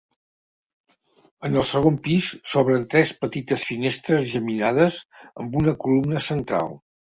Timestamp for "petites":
3.27-3.67